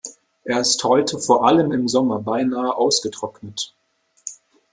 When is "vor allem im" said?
1.19-1.87